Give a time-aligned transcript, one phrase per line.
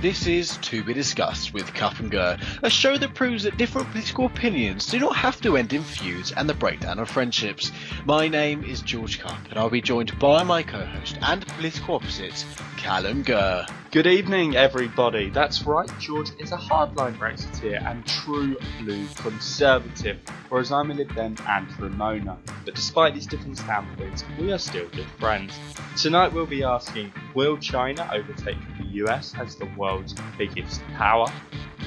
[0.00, 3.90] This is To Be Discussed with Cup and Gurr, a show that proves that different
[3.90, 7.70] political opinions do not have to end in feuds and the breakdown of friendships.
[8.06, 12.46] My name is George Cup, and I'll be joined by my co-host and political opposite,
[12.78, 13.66] Callum Gurr.
[13.90, 15.28] Good evening, everybody.
[15.28, 21.14] That's right, George is a hardline Brexiteer and true blue conservative, whereas I'm a Lib
[21.14, 22.38] Dem and Remoaner.
[22.64, 25.58] But despite these different standpoints, we are still good friends.
[26.00, 28.56] Tonight we'll be asking, will China overtake
[28.92, 31.28] US as the world's biggest power?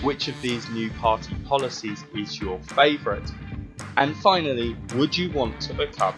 [0.02, 3.30] Which of these new party policies is your favourite?
[3.98, 6.16] And finally, would you want to become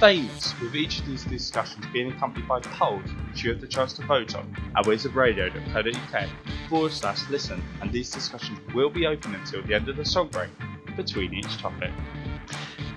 [0.00, 0.58] famous?
[0.60, 4.06] With each of these discussions being accompanied by polls which you have the chance to
[4.06, 6.28] vote on at wizardradio.co.uk
[6.68, 10.28] forward slash listen, and these discussions will be open until the end of the song
[10.28, 10.50] break
[10.96, 11.90] between each topic.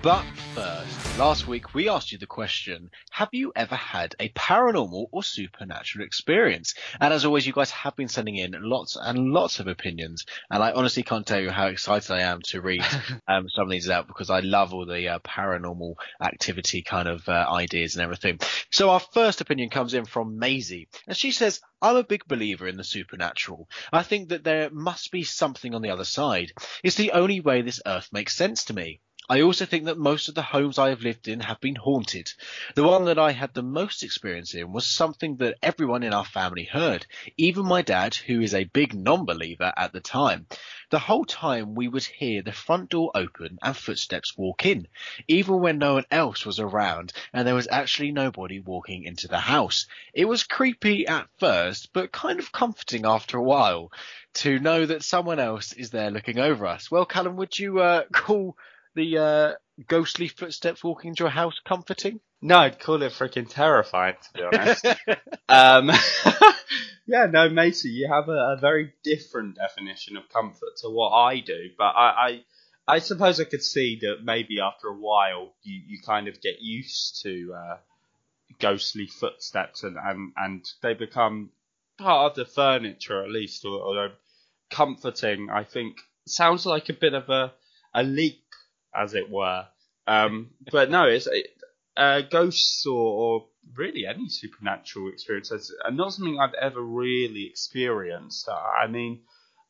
[0.02, 0.24] But
[0.56, 5.22] first, last week we asked you the question, have you ever had a paranormal or
[5.22, 6.74] supernatural experience?
[7.00, 10.24] And as always, you guys have been sending in lots and lots of opinions.
[10.50, 12.84] And I honestly can't tell you how excited I am to read
[13.28, 17.28] um, some of these out because I love all the uh, paranormal activity kind of
[17.28, 18.40] uh, ideas and everything.
[18.72, 22.66] So our first opinion comes in from Maisie and she says, I'm a big believer
[22.66, 23.68] in the supernatural.
[23.92, 26.50] I think that there must be something on the other side.
[26.82, 29.00] It's the only way this earth makes sense to me.
[29.28, 32.32] I also think that most of the homes I have lived in have been haunted.
[32.74, 36.24] The one that I had the most experience in was something that everyone in our
[36.24, 37.06] family heard,
[37.36, 40.48] even my dad, who is a big non-believer at the time.
[40.90, 44.88] The whole time we would hear the front door open and footsteps walk in,
[45.28, 49.38] even when no one else was around and there was actually nobody walking into the
[49.38, 49.86] house.
[50.12, 53.92] It was creepy at first, but kind of comforting after a while
[54.34, 56.90] to know that someone else is there looking over us.
[56.90, 58.56] Well, Callum, would you uh, call
[58.94, 59.52] the uh,
[59.88, 62.20] ghostly footsteps walking into your house comforting?
[62.40, 64.86] No, I'd call it freaking terrifying, to be honest.
[65.48, 65.90] um,
[67.06, 71.40] yeah, no, Maisie, you have a, a, very different definition of comfort to what I
[71.40, 72.42] do, but I,
[72.88, 76.40] I, I suppose I could see that maybe after a while you, you kind of
[76.40, 77.76] get used to uh,
[78.58, 81.50] ghostly footsteps and, and, and they become
[81.98, 84.10] part of the furniture at least, or, or
[84.70, 85.48] comforting.
[85.50, 87.52] I think sounds like a bit of a
[87.94, 88.41] a leap
[88.94, 89.66] as it were.
[90.06, 91.28] Um, but no, it's
[91.96, 98.48] uh, ghosts or, or, really any supernatural experiences are not something I've ever really experienced.
[98.48, 99.20] I mean,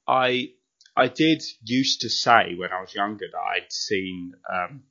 [0.09, 0.53] I
[0.97, 4.85] I did used to say when I was younger that I'd seen um,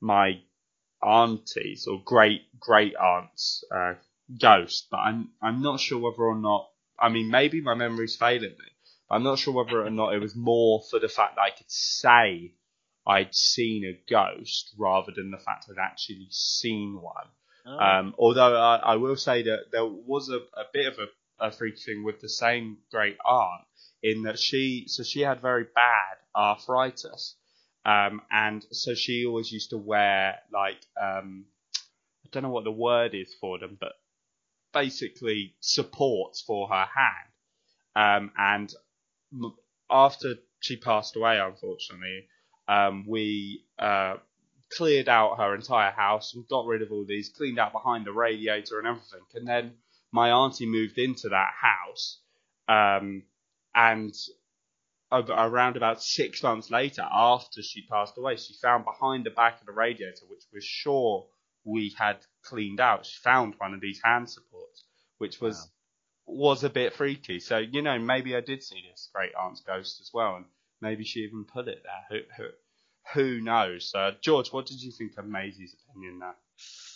[0.00, 0.40] my
[1.02, 3.94] aunties or great great aunts uh,
[4.40, 6.70] ghost, but I'm I'm not sure whether or not.
[6.98, 8.70] I mean, maybe my memory's failing me.
[9.10, 11.70] I'm not sure whether or not it was more for the fact that I could
[11.70, 12.54] say
[13.06, 17.28] I'd seen a ghost rather than the fact I'd actually seen one.
[17.64, 17.78] Oh.
[17.78, 21.50] Um, although I, I, will say that there was a, a bit of a, a
[21.50, 23.64] freak thing with the same great aunt
[24.02, 27.34] in that she, so she had very bad arthritis.
[27.84, 31.46] Um, and so she always used to wear like, um,
[32.24, 33.92] I don't know what the word is for them, but
[34.72, 37.30] basically supports for her hand.
[37.94, 38.74] Um, and
[39.90, 42.26] after she passed away, unfortunately,
[42.68, 44.16] um, we uh,
[44.70, 48.12] cleared out her entire house and got rid of all these, cleaned out behind the
[48.12, 49.20] radiator and everything.
[49.34, 49.74] And then
[50.12, 52.18] my auntie moved into that house,
[52.68, 53.22] um,
[53.74, 54.14] and
[55.12, 59.66] around about six months later, after she passed away, she found behind the back of
[59.66, 61.26] the radiator, which was sure
[61.66, 64.84] we had cleaned out, she found one of these hand supports,
[65.18, 65.68] which was
[66.26, 66.34] wow.
[66.34, 67.40] was a bit freaky.
[67.40, 70.44] So you know, maybe I did see this great aunt's ghost as well, and
[70.80, 72.20] Maybe she even put it there.
[72.36, 72.48] Who, who,
[73.14, 73.92] who knows?
[73.94, 76.36] Uh, George, what did you think of Maisie's opinion there?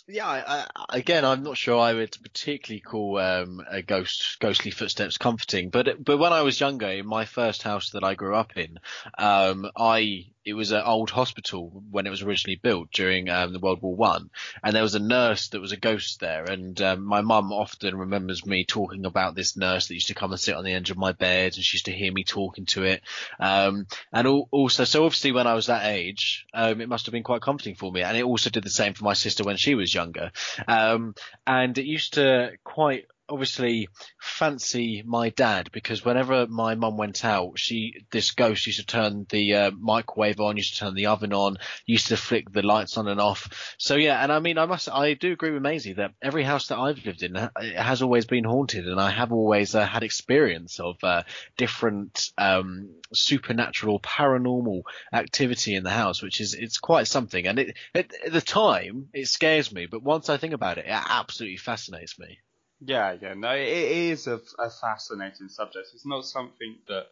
[0.07, 4.71] Yeah, I, I, again, I'm not sure I would particularly call um, a ghost ghostly
[4.71, 8.35] footsteps comforting, but but when I was younger, in my first house that I grew
[8.35, 8.79] up in,
[9.17, 13.59] um, I it was an old hospital when it was originally built during um, the
[13.59, 14.29] World War One,
[14.63, 17.95] and there was a nurse that was a ghost there, and um, my mum often
[17.95, 20.89] remembers me talking about this nurse that used to come and sit on the edge
[20.89, 23.01] of my bed, and she used to hear me talking to it,
[23.39, 27.23] um, and also, so obviously when I was that age, um, it must have been
[27.23, 29.75] quite comforting for me, and it also did the same for my sister when she
[29.75, 30.31] was younger,
[30.67, 31.13] um,
[31.45, 33.87] and it used to quite obviously
[34.19, 39.25] fancy my dad because whenever my mum went out, she this ghost used to turn
[39.29, 42.97] the uh, microwave on, used to turn the oven on, used to flick the lights
[42.97, 43.75] on and off.
[43.77, 46.67] So yeah, and I mean, I must, I do agree with Maisie that every house
[46.67, 47.35] that I've lived in
[47.75, 51.23] has always been haunted, and I have always uh, had experience of uh,
[51.57, 54.81] different um, supernatural, paranormal
[55.13, 57.47] activity in the house, which is it's quite something.
[57.47, 60.85] And it, it at the time it scares me, but once I think about it,
[60.85, 62.39] it absolutely fascinates me.
[62.83, 65.89] Yeah, yeah, no, it is a, a fascinating subject.
[65.93, 67.07] It's not something that,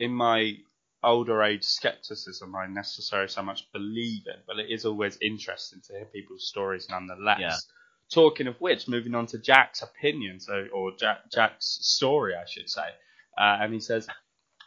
[0.00, 0.56] in my
[1.04, 5.92] older age skepticism, I necessarily so much believe in, but it is always interesting to
[5.92, 7.40] hear people's stories nonetheless.
[7.40, 7.56] Yeah.
[8.12, 12.68] Talking of which, moving on to Jack's opinion, so or Jack, Jack's story, I should
[12.68, 12.88] say,
[13.38, 14.08] uh, and he says,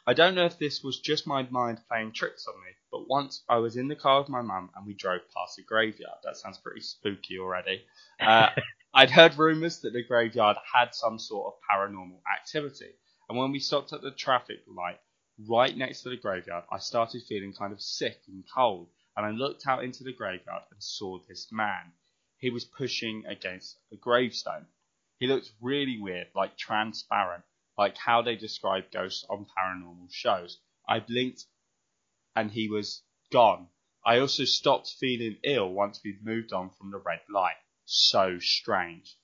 [0.07, 3.44] I don't know if this was just my mind playing tricks on me, but once
[3.49, 6.19] I was in the car with my mum and we drove past a graveyard.
[6.23, 7.83] That sounds pretty spooky already.
[8.19, 8.49] Uh,
[8.97, 12.95] I'd heard rumours that the graveyard had some sort of paranormal activity,
[13.29, 14.99] and when we stopped at the traffic light
[15.47, 19.29] right next to the graveyard, I started feeling kind of sick and cold, and I
[19.29, 21.94] looked out into the graveyard and saw this man.
[22.39, 24.65] He was pushing against a gravestone.
[25.19, 27.44] He looked really weird, like transparent,
[27.77, 30.59] like how they describe ghosts on paranormal shows.
[30.89, 31.45] I blinked
[32.35, 33.67] and he was gone.
[34.03, 37.57] I also stopped feeling ill once we'd moved on from the red light.
[37.89, 39.16] So strange.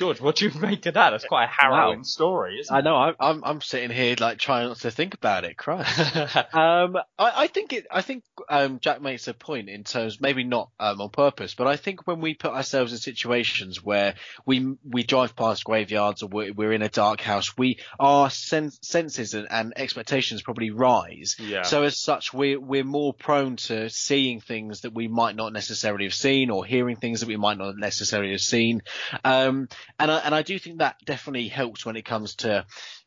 [0.00, 1.10] George, what do you make of that?
[1.10, 2.02] That's quite a harrowing Wow.
[2.04, 2.96] story, isn't I know.
[2.96, 5.58] I'm, I'm I'm sitting here like trying not to think about it.
[5.58, 6.16] Christ.
[6.54, 7.86] um, I, I think it.
[7.90, 11.66] I think um, Jack makes a point in terms, maybe not um, on purpose, but
[11.66, 14.14] I think when we put ourselves in situations where
[14.46, 18.70] we we drive past graveyards or we're, we're in a dark house, we our sen-
[18.70, 21.36] senses and, and expectations probably rise.
[21.38, 21.60] yeah.
[21.60, 26.04] So as such, we're we're more prone to seeing things that we might not necessarily
[26.04, 28.80] have seen, or hearing things that we might not necessarily have seen.
[29.24, 29.68] Um,
[29.98, 32.66] and I and I do think that definitely helps when it comes to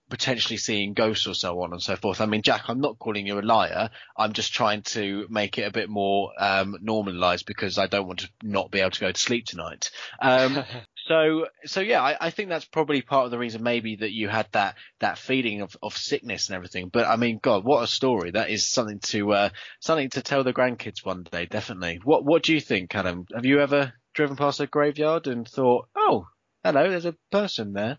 [0.09, 2.21] potentially seeing ghosts or so on and so forth.
[2.21, 3.89] I mean, Jack, I'm not calling you a liar.
[4.15, 8.19] I'm just trying to make it a bit more um, normalized because I don't want
[8.19, 9.89] to not be able to go to sleep tonight.
[10.21, 10.63] Um,
[11.07, 14.29] so, so yeah, I, I think that's probably part of the reason maybe that you
[14.29, 16.89] had that that feeling of, of sickness and everything.
[16.89, 18.31] But I mean, God, what a story!
[18.31, 22.01] That is something to uh, something to tell the grandkids one day, definitely.
[22.03, 23.25] What What do you think, Adam?
[23.33, 26.27] Have you ever driven past a graveyard and thought, oh,
[26.63, 27.97] hello, there's a person there?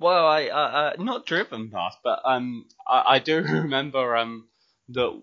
[0.00, 0.56] Well, I uh,
[0.98, 4.48] uh, not driven past, but um, I, I do remember um
[4.90, 5.20] that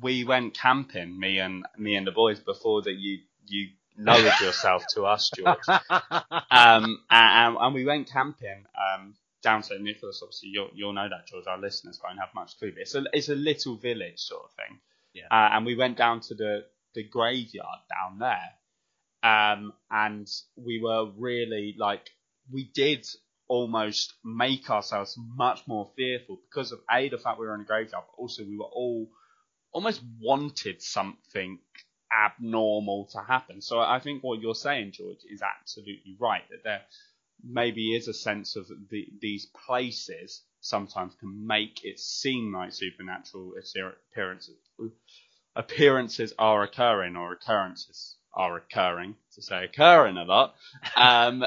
[0.00, 4.84] we went camping, me and me and the boys, before that you you lowered yourself
[4.94, 5.58] to us, George.
[6.50, 10.20] Um, and, and we went camping um down St Nicholas.
[10.22, 11.46] Obviously, you'll you'll know that, George.
[11.46, 12.72] Our listeners won't have much clue.
[12.72, 14.78] But it's a it's a little village sort of thing.
[15.12, 15.26] Yeah.
[15.30, 16.64] Uh, and we went down to the
[16.94, 18.50] the graveyard down there.
[19.24, 22.10] Um, and we were really like
[22.52, 23.06] we did
[23.48, 27.64] almost make ourselves much more fearful because of a the fact we were in a
[27.64, 29.08] graveyard, but also we were all
[29.72, 31.58] almost wanted something
[32.14, 33.62] abnormal to happen.
[33.62, 36.42] So I think what you're saying, George, is absolutely right.
[36.50, 36.82] That there
[37.42, 43.52] maybe is a sense of the, these places sometimes can make it seem like supernatural
[44.12, 44.56] appearances
[45.56, 50.54] appearances are occurring or occurrences are occurring to say occurring a lot
[50.96, 51.44] um,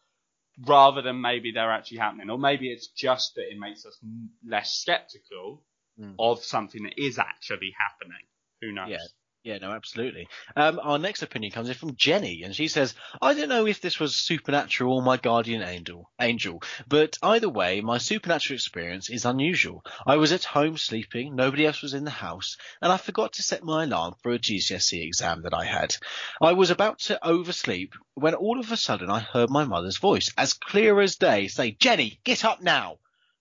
[0.66, 3.98] rather than maybe they're actually happening or maybe it's just that it makes us
[4.46, 5.62] less skeptical
[6.00, 6.14] Mm.
[6.18, 8.24] of something that is actually happening
[8.62, 8.96] who knows Yeah.
[9.44, 10.28] Yeah, no, absolutely.
[10.54, 13.80] Um, our next opinion comes in from Jenny, and she says, "I don't know if
[13.80, 19.24] this was supernatural or my guardian angel, angel, but either way, my supernatural experience is
[19.24, 19.84] unusual.
[20.06, 23.42] I was at home sleeping, nobody else was in the house, and I forgot to
[23.42, 25.96] set my alarm for a GCSE exam that I had.
[26.40, 30.32] I was about to oversleep when all of a sudden I heard my mother's voice,
[30.38, 32.98] as clear as day, say, Jenny, get up now!'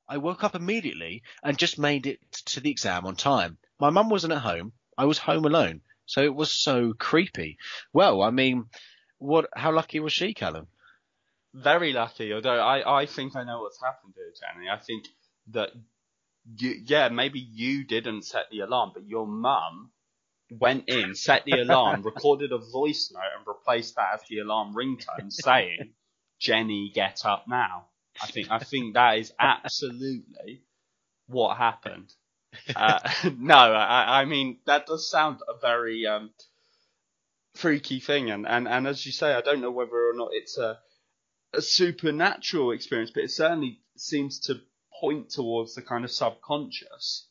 [0.10, 3.60] I woke up immediately and just made it to the exam on time.
[3.80, 4.74] My mum wasn't at home.
[4.98, 5.82] I was home alone.
[6.12, 7.58] So it was so creepy.
[7.94, 8.66] Well, I mean,
[9.18, 9.48] what?
[9.56, 10.68] How lucky was she, Callum?
[11.54, 15.06] very lucky although I, I think I know what's happened here Jenny I think
[15.48, 15.72] that
[16.58, 19.92] you, yeah maybe you didn't set the alarm but your mum
[20.50, 24.74] went in set the alarm recorded a voice note and replaced that as the alarm
[24.74, 25.94] ringtone saying
[26.40, 27.88] Jenny get up now
[28.22, 30.64] I think I think that is absolutely
[31.28, 32.14] what happened.
[32.76, 33.00] Uh,
[33.38, 36.32] no, I, I mean that does sound a very um,
[37.56, 40.58] freaky thing, and, and, and as you say, I don't know whether or not it's
[40.58, 40.80] a,
[41.54, 44.62] a supernatural experience, but it certainly seems to
[45.00, 47.28] point towards the kind of subconscious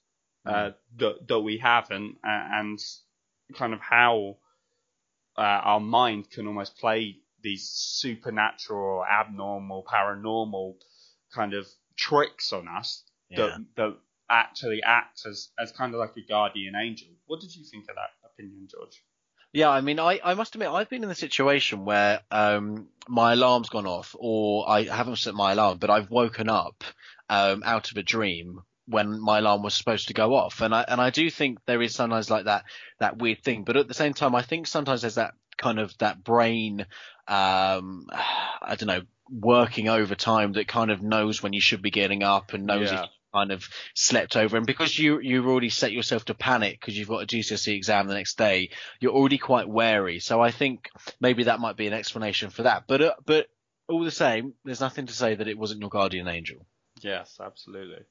[0.47, 2.79] uh, that that we have, and and
[3.55, 4.37] kind of how
[5.37, 10.75] uh, our mind can almost play these supernatural abnormal, paranormal
[11.35, 13.37] kind of tricks on us Yeah.
[13.37, 13.97] that, that
[14.31, 17.09] actually act as, as kind of like a guardian angel.
[17.27, 19.03] What did you think of that opinion, George?
[19.53, 23.33] Yeah, I mean, I, I must admit, I've been in the situation where um, my
[23.33, 26.85] alarm's gone off, or I haven't set my alarm, but I've woken up
[27.29, 30.85] um, out of a dream when my alarm was supposed to go off, and I
[30.87, 32.65] and I do think there is sometimes like that
[33.01, 35.97] that weird thing, but at the same time, I think sometimes there's that kind of
[35.99, 36.87] that brain,
[37.29, 38.07] um,
[38.63, 42.53] I don't know, working overtime that kind of knows when you should be getting up
[42.53, 43.05] and knows Yeah.
[43.05, 44.57] if kind of slept over.
[44.57, 48.07] And because you, you've already set yourself to panic because you've got a GCSE exam
[48.07, 48.71] the next day,
[49.01, 50.21] you're already quite wary.
[50.21, 50.89] So I think
[51.21, 52.85] maybe that might be an explanation for that.
[52.87, 53.47] But, uh, but
[53.89, 56.67] all the same, there's nothing to say that it wasn't your guardian angel.
[57.03, 58.05] Yes, absolutely.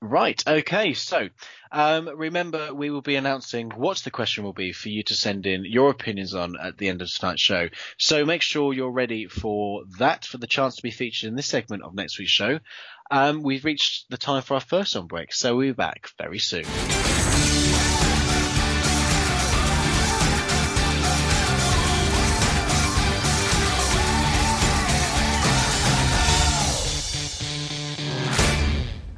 [0.00, 0.42] Right.
[0.46, 0.94] Okay.
[0.94, 1.28] So,
[1.70, 5.46] um, remember, we will be announcing what the question will be for you to send
[5.46, 7.68] in your opinions on at the end of tonight's show.
[7.98, 11.46] So make sure you're ready for that, for the chance to be featured in this
[11.46, 12.58] segment of next week's show.
[13.14, 16.38] Um, we've reached the time for our first song break, so we'll be back very
[16.38, 16.64] soon.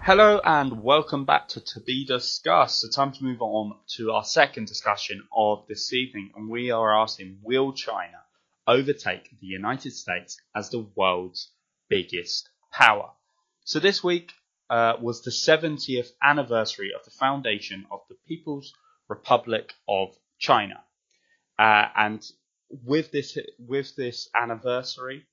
[0.01, 2.81] Hello and welcome back to To Be Discussed.
[2.81, 7.01] So time to move on to our second discussion of this evening, and we are
[7.01, 8.19] asking, will China
[8.67, 11.53] overtake the United States as the world's
[11.89, 13.11] biggest power?
[13.67, 14.31] So this week
[14.69, 18.75] uh, was the 70th anniversary of the foundation of the People's
[19.09, 20.85] Republic of China,
[21.59, 22.23] uh, and
[22.69, 25.25] with this with this anniversary,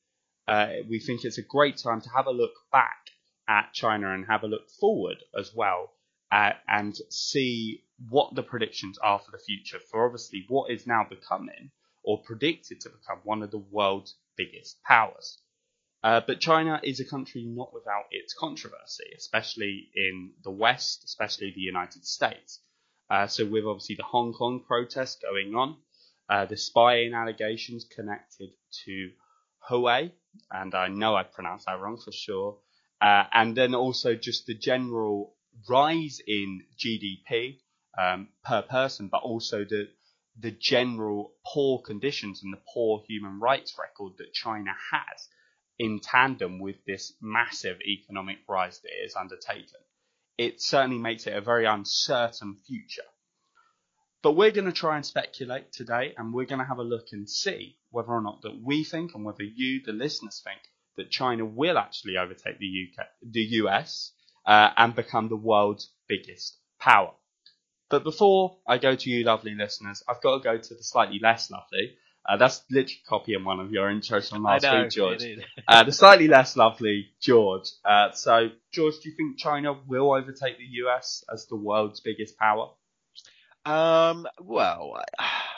[0.48, 3.10] uh, we think it's a great time to have a look back
[3.50, 5.92] at China and have a look forward as well
[6.32, 11.04] uh, and see what the predictions are for the future for obviously what is now
[11.04, 11.70] becoming
[12.04, 15.38] or predicted to become one of the world's biggest powers.
[16.04, 21.52] Uh, but China is a country not without its controversy, especially in the West, especially
[21.52, 22.60] the United States.
[23.10, 25.78] Uh, so with obviously the Hong Kong protests going on,
[26.30, 28.50] uh, the spying allegations connected
[28.86, 29.12] to
[29.70, 30.12] Huawei,
[30.50, 32.58] and I know I pronounced that wrong for sure,
[33.02, 35.36] uh, and then also just the general
[35.70, 37.60] rise in GDP
[38.00, 39.90] um, per person, but also the
[40.40, 45.28] the general poor conditions and the poor human rights record that China has
[45.80, 49.80] in tandem with this massive economic rise that it has undertaken.
[50.38, 53.04] It certainly makes it a very uncertain future.
[54.22, 57.08] But we're going to try and speculate today, and we're going to have a look
[57.12, 60.62] and see whether or not that we think, and whether you, the listeners, think
[60.98, 64.12] that China will actually overtake the UK, the US,
[64.46, 67.14] uh, and become the world's biggest power.
[67.90, 71.20] But before I go to you, lovely listeners, I've got to go to the slightly
[71.20, 71.98] less lovely.
[72.28, 75.24] Uh, that's literally copying one of your intros from last week, George.
[75.68, 77.70] Uh, the slightly less lovely George.
[77.86, 82.38] Uh, so, George, do you think China will overtake the US as the world's biggest
[82.38, 82.70] power?
[83.66, 85.51] Um, well, I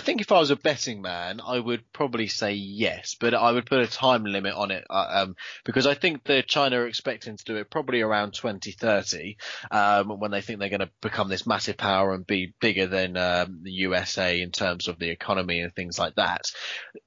[0.00, 3.66] think if I was a betting man, I would probably say yes, but I would
[3.66, 7.36] put a time limit on it uh, um, because I think that China are expecting
[7.36, 9.36] to do it probably around 2030
[9.70, 13.16] um, when they think they're going to become this massive power and be bigger than
[13.16, 16.50] um, the USA in terms of the economy and things like that.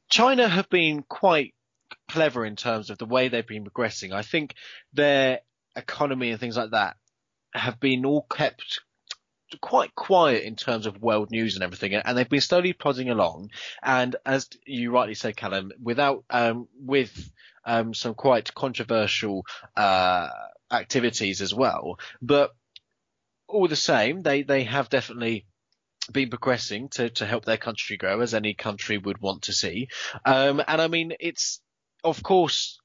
[0.09, 1.53] China have been quite
[2.09, 4.13] clever in terms of the way they've been progressing.
[4.13, 4.55] I think
[4.93, 5.39] their
[5.75, 6.97] economy and things like that
[7.53, 8.81] have been all kept
[9.61, 13.51] quite quiet in terms of world news and everything, and they've been slowly plodding along.
[13.81, 17.31] And as you rightly said, Callum, without um, with
[17.65, 20.29] um, some quite controversial uh,
[20.71, 22.51] activities as well, but
[23.47, 25.45] all the same, they they have definitely
[26.11, 29.87] been progressing to to help their country grow, as any country would want to see.
[30.25, 31.61] Um, and I mean, it's
[32.03, 32.79] of course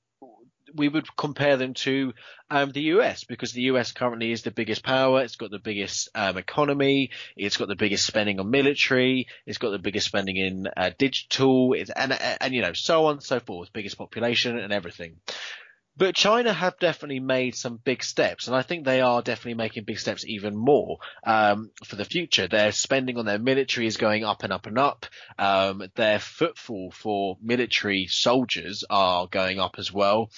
[0.75, 2.13] we would compare them to
[2.51, 5.23] um, the US because the US currently is the biggest power.
[5.23, 7.11] It's got the biggest um, economy.
[7.37, 9.29] It's got the biggest spending on military.
[9.47, 11.73] It's got the biggest spending in uh, digital.
[11.75, 13.73] It's, and, and, and, you know, so on and so forth.
[13.73, 15.17] Biggest population and everything.
[15.97, 19.85] But China have definitely made some big steps, and I think they are definitely making
[19.85, 22.49] big steps even more um, for the future.
[22.49, 25.07] Their spending on their military is going up and up and up.
[25.39, 30.31] Um, their footfall for military soldiers are going up as well.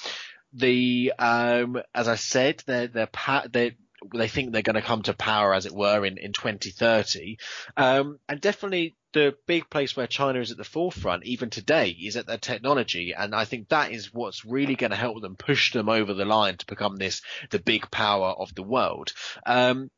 [0.53, 3.77] The um, as I said, their their pa- they
[4.15, 7.39] they think they're going to come to power, as it were, in in 2030,
[7.77, 12.17] um, and definitely the big place where China is at the forefront, even today, is
[12.17, 15.73] at their technology, and I think that is what's really going to help them push
[15.73, 19.13] them over the line to become this the big power of the world.
[19.47, 19.91] Um,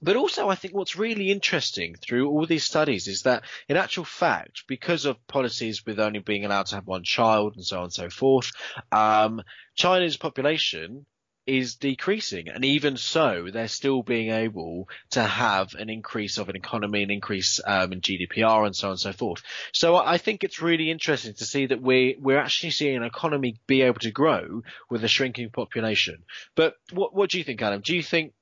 [0.00, 4.04] but also, I think what's really interesting through all these studies is that, in actual
[4.04, 7.84] fact, because of policies with only being allowed to have one child and so on
[7.84, 8.52] and so forth,
[8.92, 9.42] um,
[9.74, 11.06] China's population
[11.48, 12.48] is decreasing.
[12.48, 17.10] And even so, they're still being able to have an increase of an economy, an
[17.10, 19.42] increase um, in GDPR and so on and so forth.
[19.72, 23.56] So I think it's really interesting to see that we, we're actually seeing an economy
[23.66, 26.22] be able to grow with a shrinking population.
[26.54, 27.80] But what, what do you think, Adam?
[27.80, 28.34] Do you think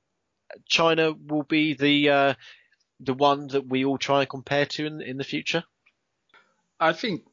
[0.67, 2.33] China will be the, uh,
[2.99, 5.63] the one that we all try and compare to in, in the future?
[6.77, 7.23] I think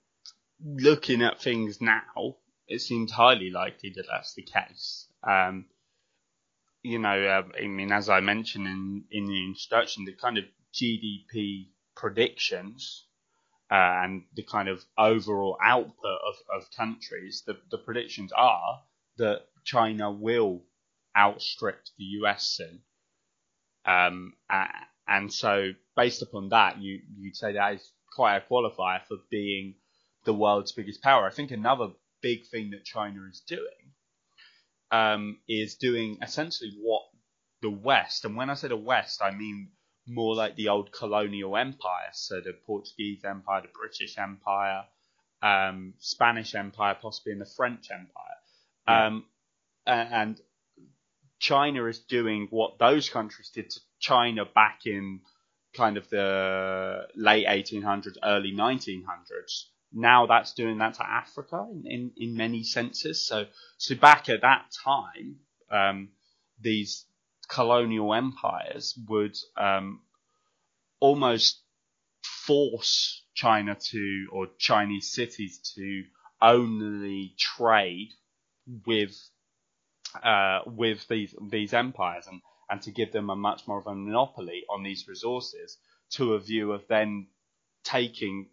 [0.65, 2.37] looking at things now,
[2.69, 5.09] it seems highly likely that that's the case.
[5.27, 5.67] Um,
[6.83, 10.45] you know, uh, I mean, as I mentioned in, in the introduction, the kind of
[10.75, 13.07] GDP predictions
[13.71, 18.83] uh, and the kind of overall output of, of countries, the, the predictions are
[19.17, 20.63] that China will
[21.17, 22.81] outstrip the US soon.
[23.87, 24.35] Um,
[25.09, 29.75] and so, based upon that, you, you'd say that is quite a qualifier for being
[30.25, 31.27] the world's biggest power.
[31.27, 31.89] I think another
[32.21, 33.94] big thing that China is doing
[34.91, 37.03] um, is doing essentially what
[37.63, 39.71] the West, and when I say the West, I mean
[40.07, 44.85] more like the old colonial empires, so the Portuguese Empire, the British Empire,
[45.43, 48.09] um, Spanish Empire, possibly in the French Empire.
[48.87, 49.07] Yeah.
[49.07, 49.25] Um,
[49.87, 50.41] and
[51.39, 55.21] China is doing what those countries did to China back in
[55.75, 59.65] kind of the late 1800s, early 1900s.
[59.95, 63.27] Now that's doing that to Africa in, in, in many senses.
[63.27, 63.47] So,
[63.79, 65.37] so back at that time,
[65.71, 66.09] um,
[66.61, 67.07] these
[67.49, 70.01] colonial empires would um,
[71.01, 71.63] almost
[72.47, 76.03] force China to, or Chinese cities to
[76.43, 78.11] only trade
[78.87, 79.15] with
[80.23, 82.41] uh, with these these empires and,
[82.71, 85.77] and to give them a much more of a monopoly on these resources
[86.11, 87.27] to a view of then
[87.83, 88.49] taking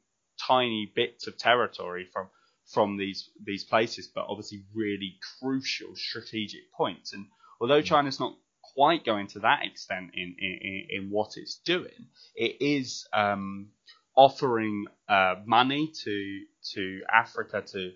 [0.47, 2.27] tiny bits of territory from
[2.73, 7.13] from these these places, but obviously really crucial strategic points.
[7.13, 7.27] And
[7.59, 7.85] although mm.
[7.85, 8.35] China's not
[8.73, 13.69] quite going to that extent in in, in what it's doing, it is um,
[14.15, 16.41] offering uh, money to
[16.73, 17.91] to Africa to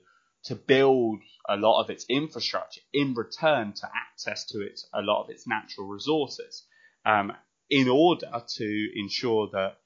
[0.45, 5.23] to build a lot of its infrastructure in return to access to its a lot
[5.23, 6.65] of its natural resources,
[7.05, 7.31] um,
[7.69, 9.77] in order to ensure that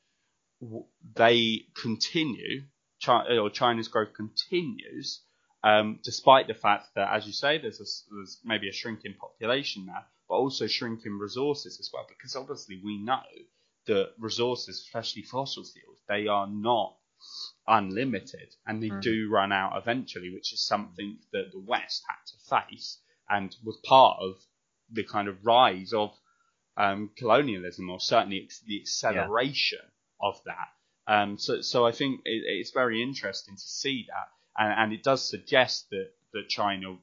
[1.15, 2.63] they continue,
[2.99, 5.21] China, or China's growth continues,
[5.63, 9.85] um, despite the fact that, as you say, there's, a, there's maybe a shrinking population
[9.85, 13.23] now, but also shrinking resources as well, because obviously we know
[13.87, 16.95] that resources, especially fossil fuels, they are not
[17.67, 19.01] unlimited and they mm.
[19.01, 23.77] do run out eventually, which is something that the West had to face and was
[23.85, 24.35] part of
[24.91, 26.11] the kind of rise of
[26.77, 29.98] um, colonialism, or certainly the acceleration yeah.
[30.21, 30.67] Of that.
[31.07, 35.03] Um, so, so I think it, it's very interesting to see that, and, and it
[35.03, 36.97] does suggest that that China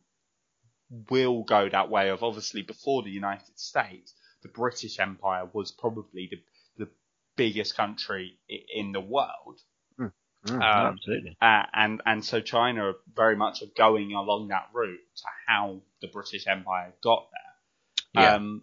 [1.10, 6.28] will go that way of obviously before the United States, the British Empire was probably
[6.30, 6.90] the, the
[7.36, 9.60] biggest country in the world.
[9.98, 10.12] Mm,
[10.54, 11.36] um, absolutely.
[11.40, 16.08] Uh, and and so China very much are going along that route to how the
[16.08, 18.22] British Empire got there.
[18.22, 18.34] Yeah.
[18.34, 18.62] Um,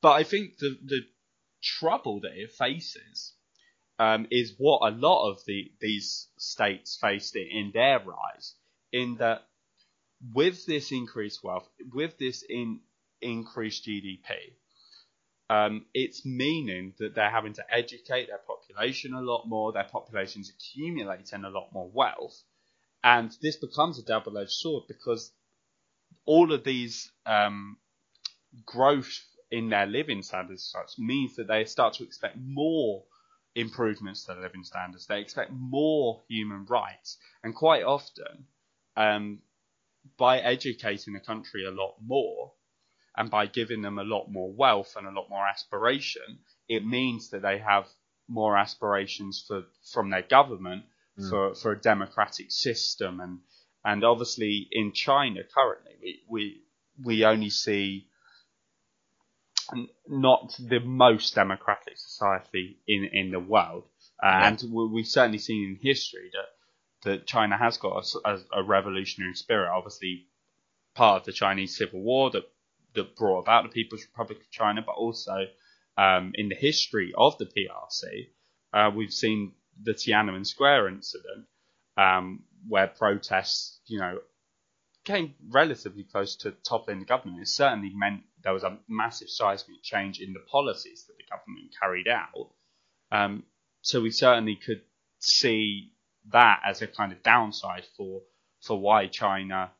[0.00, 1.00] but I think the the
[1.62, 3.32] trouble that it faces
[3.98, 8.54] um, is what a lot of the these states faced in their rise,
[8.92, 9.42] in that
[10.32, 12.80] with this increased wealth, with this in
[13.20, 14.54] increased GDP,
[15.48, 20.50] um, it's meaning that they're having to educate their population a lot more, their population's
[20.50, 22.42] accumulating a lot more wealth,
[23.02, 25.30] and this becomes a double edged sword because
[26.26, 27.76] all of these um,
[28.64, 33.04] growth in their living standards such means that they start to expect more
[33.54, 35.06] improvements to their living standards.
[35.06, 38.46] They expect more human rights, and quite often,
[38.96, 39.40] um,
[40.16, 42.52] by educating a country a lot more,
[43.16, 47.30] and by giving them a lot more wealth and a lot more aspiration, it means
[47.30, 47.86] that they have
[48.28, 50.84] more aspirations for from their government
[51.18, 51.28] mm.
[51.28, 53.40] for, for a democratic system and
[53.84, 56.62] and obviously in China currently we we,
[57.02, 58.06] we only see
[60.08, 63.84] not the most democratic society in in the world
[64.22, 64.48] uh, yeah.
[64.48, 69.34] and we've certainly seen in history that that China has got a, a, a revolutionary
[69.34, 70.26] spirit obviously
[70.94, 72.44] part of the Chinese Civil War that
[72.94, 75.46] that brought about the People's Republic of China, but also
[75.96, 78.28] um, in the history of the PRC,
[78.72, 81.46] uh, we've seen the Tiananmen Square incident,
[81.96, 84.18] um, where protests, you know,
[85.04, 87.42] came relatively close to toppling the government.
[87.42, 91.74] It certainly meant there was a massive seismic change in the policies that the government
[91.80, 92.50] carried out.
[93.10, 93.44] Um,
[93.82, 94.82] so we certainly could
[95.18, 95.92] see
[96.30, 98.22] that as a kind of downside for
[98.60, 99.70] for why China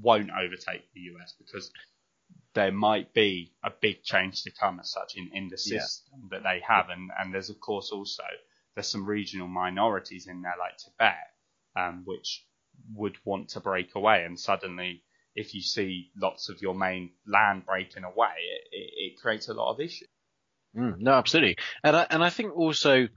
[0.00, 1.70] won't overtake the US because
[2.54, 6.28] there might be a big change to come as such in, in the system yeah.
[6.38, 6.88] that they have.
[6.88, 8.24] And, and there's of course also
[8.74, 11.16] there's some regional minorities in there like Tibet,
[11.76, 12.44] um, which
[12.94, 14.24] would want to break away.
[14.24, 15.02] And suddenly,
[15.36, 19.54] if you see lots of your main land breaking away, it, it, it creates a
[19.54, 20.08] lot of issues.
[20.76, 21.56] Mm, no, absolutely.
[21.84, 23.08] And I, and I think also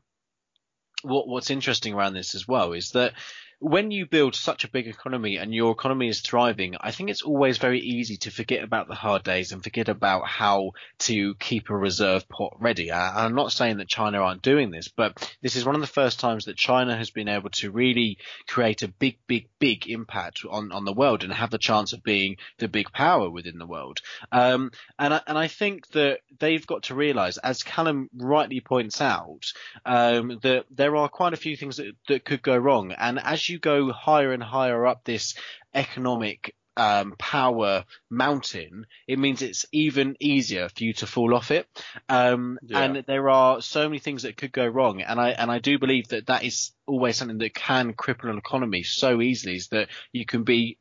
[1.01, 3.13] what what's interesting around this as well is that
[3.59, 7.23] when you build such a big economy and your economy is thriving, I think it's
[7.23, 11.69] always very easy to forget about the hard days and forget about how to keep
[11.69, 12.89] a reserve pot ready.
[12.91, 16.21] I'm not saying that China aren't doing this, but this is one of the first
[16.21, 18.17] times that China has been able to really
[18.47, 22.01] create a big, big, big impact on, on the world and have the chance of
[22.01, 23.99] being the big power within the world.
[24.31, 29.01] Um, and I, and I think that they've got to realize, as Callum rightly points
[29.01, 29.51] out,
[29.85, 32.93] um, that there are quite a few things that, that could go wrong.
[32.93, 35.35] And as you go higher and higher up this
[35.73, 41.67] economic um, power mountain, it means it's even easier for you to fall off it.
[42.07, 42.79] Um, yeah.
[42.79, 45.77] And there are so many things that could go wrong, and I and I do
[45.77, 49.55] believe that that is always something that can cripple an economy so easily.
[49.55, 50.77] Is that you can be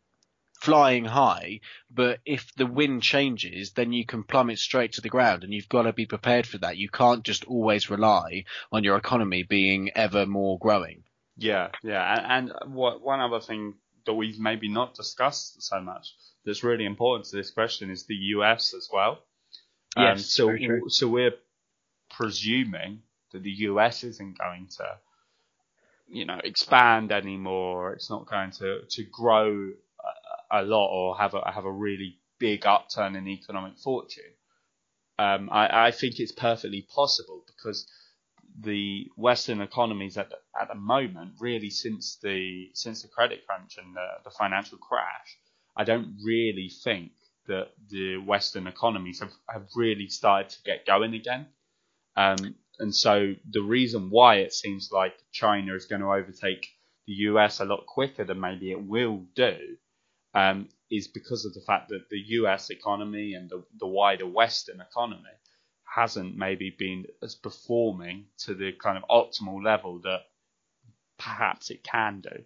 [0.61, 5.43] flying high, but if the wind changes, then you can plummet straight to the ground,
[5.43, 6.77] and you've got to be prepared for that.
[6.77, 11.03] You can't just always rely on your economy being ever more growing.
[11.39, 13.75] Yeah, yeah, and, and what one other thing
[14.07, 18.15] that we've maybe not discussed so much that's really important to this question is the
[18.37, 19.19] US as well.
[19.97, 20.53] Um, yes, so
[20.89, 21.35] so we're
[22.11, 24.99] presuming that the US isn't going to,
[26.09, 27.93] you know, expand anymore.
[27.93, 29.71] It's not going to to grow
[30.51, 34.33] a, a lot or have a have a really big upturn in economic fortune.
[35.19, 37.87] Um, I, I think it's perfectly possible because
[38.61, 43.79] the Western economies at the, at the moment, really since the since the credit crunch
[43.79, 45.39] and the, the financial crash,
[45.77, 47.13] I don't really think
[47.47, 51.47] that the Western economies have, have really started to get going again.
[52.17, 56.67] Um, and so the reason why it seems like China is going to overtake
[57.07, 59.57] the US a lot quicker than maybe it will do
[60.35, 64.81] um, is because of the fact that the US economy and the, the wider Western
[64.81, 65.23] economy
[65.95, 70.21] hasn't maybe been as performing to the kind of optimal level that
[71.19, 72.45] perhaps it can do.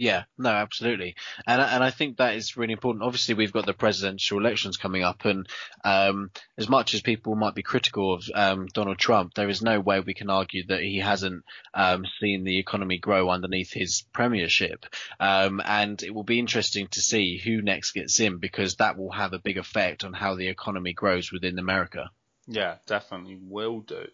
[0.00, 1.14] Yeah, no, absolutely,
[1.46, 3.04] and and I think that is really important.
[3.04, 5.46] Obviously, we've got the presidential elections coming up, and
[5.84, 9.78] um, as much as people might be critical of um, Donald Trump, there is no
[9.78, 14.86] way we can argue that he hasn't um, seen the economy grow underneath his premiership.
[15.20, 19.12] Um, and it will be interesting to see who next gets in because that will
[19.12, 22.10] have a big effect on how the economy grows within America.
[22.46, 24.06] Yeah, definitely will do.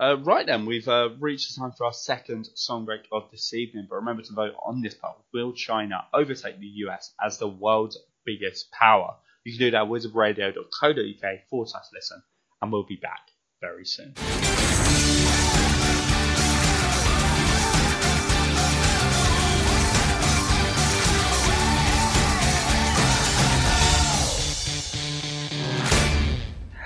[0.00, 3.54] Uh, right then, we've uh, reached the time for our second song break of this
[3.54, 3.86] evening.
[3.88, 5.24] But remember to vote on this poll.
[5.32, 9.16] Will China overtake the US as the world's biggest power?
[9.44, 12.22] You can do that at wizardradio.co.uk forward slash listen,
[12.60, 13.28] and we'll be back
[13.60, 14.14] very soon.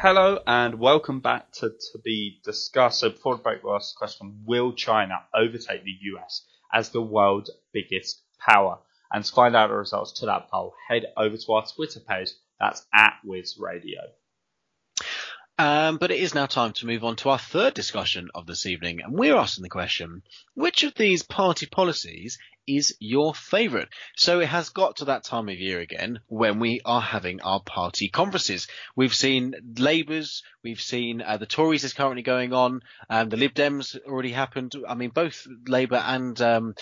[0.00, 3.00] Hello and welcome back to To Be Discussed.
[3.00, 7.02] So before the break, we asked the question, will China overtake the US as the
[7.02, 8.78] world's biggest power?
[9.12, 12.28] And to find out the results to that poll, head over to our Twitter page.
[12.60, 14.02] That's at Wiz Radio.
[15.60, 18.64] Um, but it is now time to move on to our third discussion of this
[18.64, 20.22] evening, and we're asking the question:
[20.54, 23.88] Which of these party policies is your favourite?
[24.14, 27.60] So it has got to that time of year again when we are having our
[27.60, 28.68] party conferences.
[28.94, 33.54] We've seen Labour's, we've seen uh, the Tories is currently going on, um, the Lib
[33.54, 34.74] Dems already happened.
[34.88, 36.74] I mean, both Labour and um,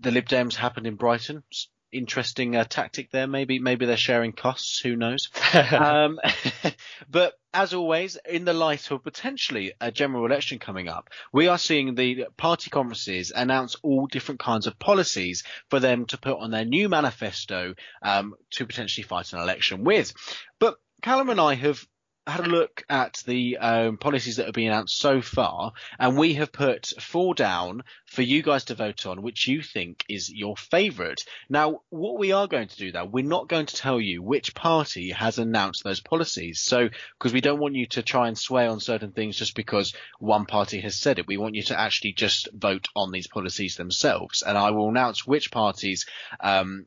[0.00, 1.44] the Lib Dems happened in Brighton
[1.92, 3.26] interesting uh, tactic there.
[3.26, 4.80] Maybe maybe they're sharing costs.
[4.80, 5.28] Who knows?
[5.72, 6.18] um,
[7.10, 11.58] but as always, in the light of potentially a general election coming up, we are
[11.58, 16.50] seeing the party conferences announce all different kinds of policies for them to put on
[16.50, 20.12] their new manifesto um, to potentially fight an election with.
[20.58, 21.84] But Callum and I have
[22.26, 26.34] had a look at the um, policies that have been announced so far, and we
[26.34, 30.56] have put four down for you guys to vote on, which you think is your
[30.56, 31.24] favourite.
[31.48, 34.54] Now, what we are going to do, though, we're not going to tell you which
[34.54, 36.60] party has announced those policies.
[36.60, 39.92] So, because we don't want you to try and sway on certain things just because
[40.20, 41.26] one party has said it.
[41.26, 44.42] We want you to actually just vote on these policies themselves.
[44.42, 46.06] And I will announce which parties
[46.40, 46.86] um,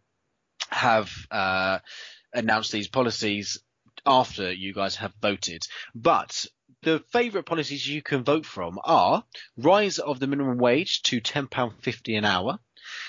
[0.69, 1.11] have.
[1.29, 1.79] Uh,
[2.35, 3.59] announced these policies
[4.05, 5.65] after you guys have voted.
[5.93, 6.45] But
[6.81, 9.23] the favourite policies you can vote from are
[9.57, 12.59] rise of the minimum wage to £10.50 an hour,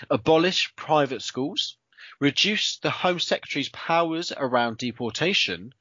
[0.08, 1.76] abolish private schools,
[2.20, 5.72] reduce the Home Secretary's powers around deportation,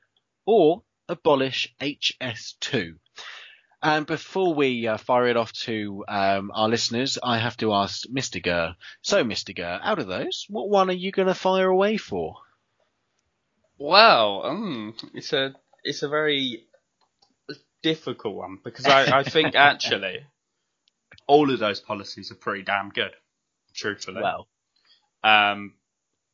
[0.46, 2.98] or abolish HS2.
[3.82, 8.08] And before we uh, fire it off to um, our listeners, I have to ask
[8.10, 8.42] Mr.
[8.42, 8.76] Gurr.
[9.02, 9.56] So, Mr.
[9.56, 12.38] Gurr, out of those, what one are you going to fire away for?
[13.78, 16.66] Well, um, it's a it's a very
[17.84, 20.26] difficult one because I, I think actually
[21.28, 23.12] all of those policies are pretty damn good,
[23.74, 24.22] truthfully.
[24.22, 24.48] Well,
[25.24, 25.74] Um,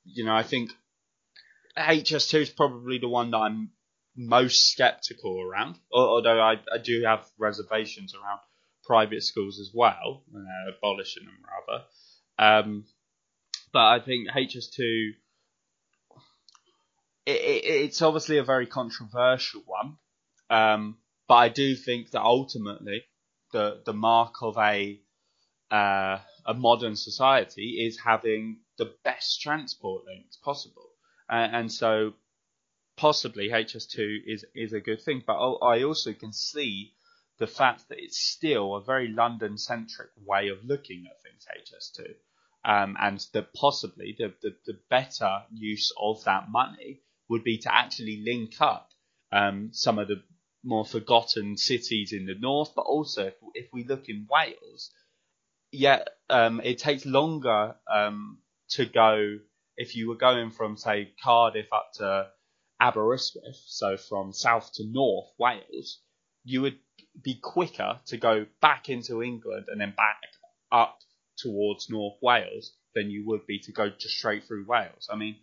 [0.05, 0.71] you know, I think
[1.77, 3.71] HS2 is probably the one that I'm
[4.15, 8.39] most skeptical around, although I, I do have reservations around
[8.83, 11.83] private schools as well, uh, abolishing them rather.
[12.37, 12.85] Um,
[13.71, 15.11] but I think HS2,
[17.31, 19.97] it, it, it's obviously a very controversial one,
[20.49, 23.03] um, but I do think that ultimately
[23.51, 25.01] the the mark of a
[25.69, 30.89] uh, a modern society is having the best transport links possible,
[31.29, 32.13] uh, and so
[32.97, 35.23] possibly HS2 is is a good thing.
[35.25, 36.93] But I I also can see
[37.37, 41.31] the fact that it's still a very London centric way of looking at things.
[41.51, 42.15] HS2,
[42.65, 47.73] um, and the possibly the, the the better use of that money would be to
[47.73, 48.89] actually link up
[49.31, 50.21] um, some of the
[50.63, 54.91] more forgotten cities in the north, but also if, if we look in Wales,
[55.71, 58.37] yeah, um, it takes longer um,
[58.71, 59.39] to go
[59.77, 62.27] if you were going from say Cardiff up to
[62.81, 66.01] Aberystwyth, so from south to north Wales,
[66.43, 66.77] you would
[67.23, 70.21] be quicker to go back into England and then back
[70.71, 70.99] up
[71.37, 75.07] towards North Wales than you would be to go just straight through Wales.
[75.11, 75.37] I mean,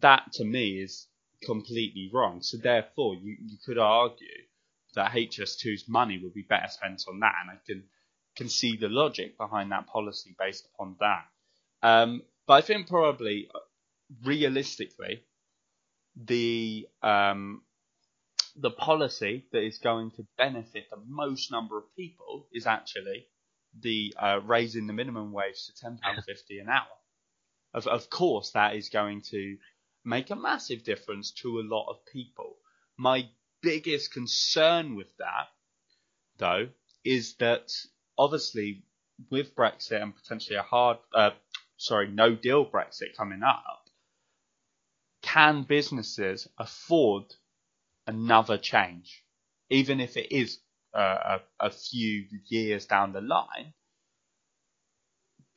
[0.00, 1.06] that to me is
[1.42, 2.42] completely wrong.
[2.42, 4.26] So therefore, you, you could argue
[4.94, 7.84] that HS2's money would be better spent on that, and I can
[8.36, 11.24] can see the logic behind that policy based upon that.
[11.82, 13.48] Um, but I think probably
[14.24, 15.24] realistically,
[16.16, 17.62] the um,
[18.56, 23.26] the policy that is going to benefit the most number of people is actually
[23.80, 26.86] the uh, raising the minimum wage to ten pound fifty an hour.
[27.74, 29.56] Of of course, that is going to
[30.04, 32.56] make a massive difference to a lot of people.
[32.96, 33.28] My
[33.62, 35.48] biggest concern with that,
[36.38, 36.68] though,
[37.04, 37.70] is that
[38.18, 38.84] obviously
[39.30, 41.30] with Brexit and potentially a hard, uh,
[41.76, 43.88] sorry, no deal Brexit coming up,
[45.22, 47.24] can businesses afford
[48.06, 49.24] another change,
[49.70, 50.58] even if it is
[50.94, 53.72] uh, a, a few years down the line?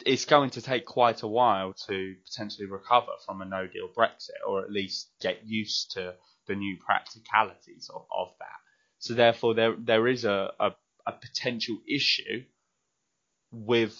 [0.06, 4.48] It's going to take quite a while to potentially recover from a no deal Brexit,
[4.48, 6.14] or at least get used to
[6.48, 8.60] the new practicalities of, of that.
[9.00, 10.72] So therefore, there there is a, a,
[11.08, 12.44] a potential issue
[13.52, 13.96] with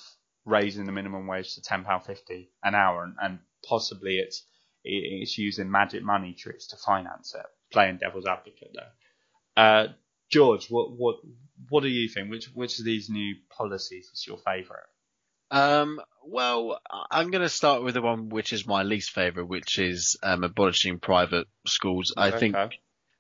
[0.46, 4.44] raising the minimum wage to ten pound fifty an hour, and, and possibly it's
[4.84, 7.46] it's using magic money tricks to finance it.
[7.72, 8.92] Playing devil's advocate there.
[9.58, 9.88] Uh,
[10.30, 11.16] George, what what
[11.70, 12.30] what do you think?
[12.30, 14.84] Which which of these new policies is your favourite?
[15.52, 16.80] Um, well,
[17.12, 20.44] I'm going to start with the one which is my least favourite, which is um,
[20.44, 22.14] abolishing private schools.
[22.18, 22.56] I think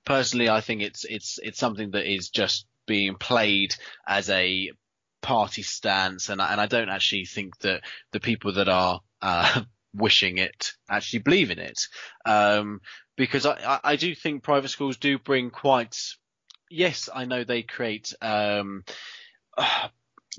[0.06, 3.76] personally, I think it's it's it's something that is just being played
[4.08, 4.72] as a
[5.22, 9.62] party stance, and I, and I don't actually think that the people that are uh,
[9.94, 11.80] wishing it actually believe in it,
[12.26, 12.82] um,
[13.16, 15.98] because I, I, I do think private schools do bring quite.
[16.70, 18.84] Yes, I know they create um,
[19.56, 19.88] uh,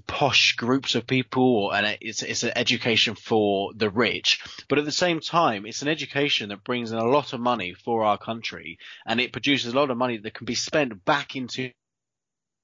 [0.06, 4.92] posh groups of people, and it's it's an education for the rich, but at the
[4.92, 8.78] same time, it's an education that brings in a lot of money for our country,
[9.06, 11.72] and it produces a lot of money that can be spent back into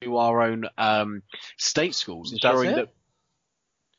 [0.07, 1.23] our own um,
[1.57, 2.89] state schools, ensuring that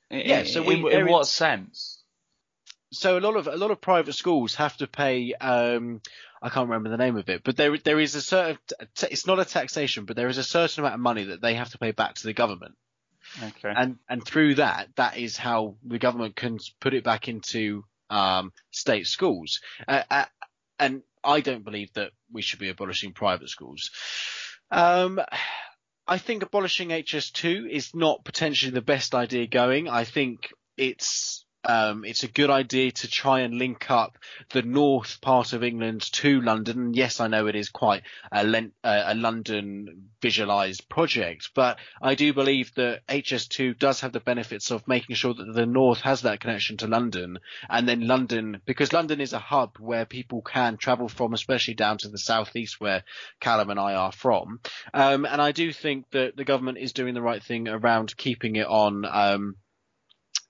[0.09, 1.99] In, Yeah, so we- in, in what sense?
[2.91, 5.99] so a lot of a lot of private schools have to pay um
[6.43, 8.59] I can't remember the name of it, but there there is a certain
[9.09, 11.71] it's not a taxation, but there is a certain amount of money that they have
[11.71, 12.75] to pay back to the government.
[13.41, 13.73] Okay.
[13.75, 18.51] and and through that, that is how the government can put it back into um,
[18.71, 19.59] state schools.
[19.87, 20.25] Uh, uh,
[20.79, 23.91] and I don't believe that we should be abolishing private schools.
[24.69, 25.19] Um,
[26.07, 29.87] I think abolishing HS2 is not potentially the best idea going.
[29.87, 34.17] I think it's um, it's a good idea to try and link up
[34.51, 36.93] the north part of England to London.
[36.93, 42.15] Yes, I know it is quite a, len- uh, a London visualized project, but I
[42.15, 46.21] do believe that HS2 does have the benefits of making sure that the north has
[46.21, 50.77] that connection to London, and then London, because London is a hub where people can
[50.77, 53.03] travel from, especially down to the southeast where
[53.39, 54.59] Callum and I are from.
[54.93, 58.55] Um, and I do think that the government is doing the right thing around keeping
[58.55, 59.55] it on um,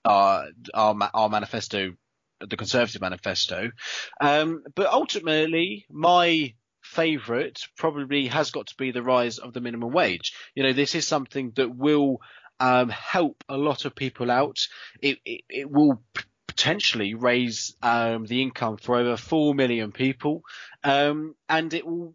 [0.06, 1.94] our our, our manifesto,
[2.40, 3.72] the Conservative manifesto.
[4.20, 9.92] Um, but ultimately, my favourite probably has got to be the rise of the minimum
[9.92, 10.34] wage.
[10.56, 12.20] You know, this is something that will
[12.60, 14.58] um, help a lot of people out.
[15.02, 20.44] It it, it will p- potentially raise um, the income for over four million people,
[20.84, 22.14] um, and it will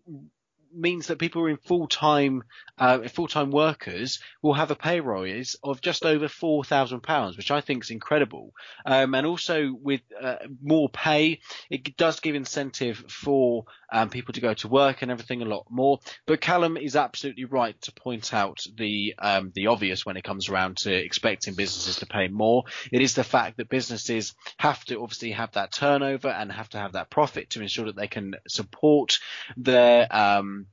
[0.75, 2.45] means that people in full time
[2.79, 7.37] uh, full time workers will have a pay rise of just over four thousand pounds,
[7.37, 8.53] which I think is incredible.
[8.87, 14.41] Um, and also with uh, more pay, it does give incentive for um, people to
[14.41, 15.99] go to work and everything a lot more.
[16.27, 20.49] But Callum is absolutely right to point out the um, the obvious when it comes
[20.49, 22.65] around to expecting businesses to pay more.
[22.93, 26.79] It is the fact that businesses have to obviously have that turnover and have to
[26.79, 29.19] have that profit to ensure that they can support
[29.57, 30.67] their um,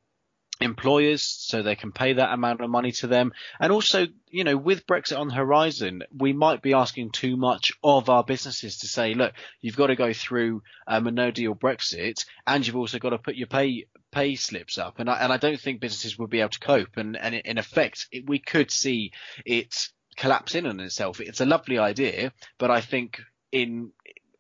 [0.62, 3.34] employers so they can pay that amount of money to them.
[3.60, 7.74] And also, you know, with Brexit on the horizon, we might be asking too much
[7.84, 11.56] of our businesses to say, look, you've got to go through um, a no deal
[11.56, 15.00] Brexit and you've also got to put your pay pay slips up.
[15.00, 16.96] And I, and I don't think businesses will be able to cope.
[16.96, 19.12] And, and in effect, it, we could see
[19.46, 21.20] it collapse in on itself.
[21.20, 23.20] It's a lovely idea, but I think
[23.52, 23.92] in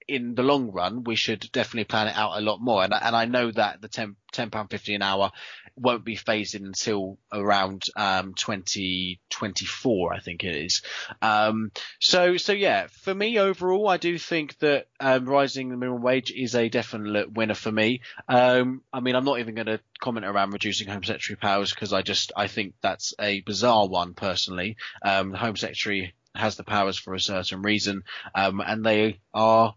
[0.07, 2.83] in the long run, we should definitely plan it out a lot more.
[2.83, 4.15] And, and I know that the 10,
[4.51, 5.31] pound 50 an hour
[5.77, 10.81] won't be phased in until around, um, 2024, I think it is.
[11.21, 16.01] Um, so, so yeah, for me overall, I do think that, um, rising the minimum
[16.01, 18.01] wage is a definite winner for me.
[18.29, 21.93] Um, I mean, I'm not even going to comment around reducing Home Secretary powers because
[21.93, 24.77] I just, I think that's a bizarre one personally.
[25.03, 29.75] Um, Home Secretary has the powers for a certain reason, um, and they are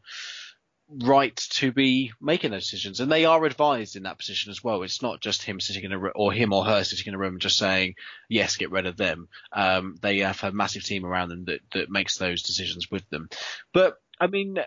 [0.88, 4.82] right to be making those decisions, and they are advised in that position as well.
[4.82, 7.18] It's not just him sitting in a room, or him or her sitting in a
[7.18, 7.94] room just saying
[8.28, 9.28] yes, get rid of them.
[9.52, 13.28] Um, they have a massive team around them that that makes those decisions with them.
[13.72, 14.58] But I mean,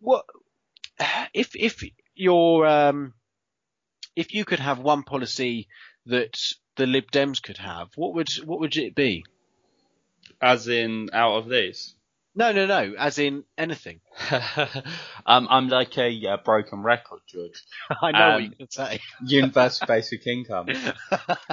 [0.00, 0.24] what
[1.32, 1.82] if if
[2.14, 3.14] you're um,
[4.16, 5.68] if you could have one policy
[6.06, 6.38] that
[6.76, 9.24] the Lib Dems could have, what would what would it be?
[10.44, 11.94] As in out of these?
[12.34, 12.92] No, no, no.
[12.98, 14.00] As in anything.
[15.26, 17.64] um, I'm like a uh, broken record, George.
[18.02, 19.00] I know um, what you can say.
[19.24, 20.66] universal basic income.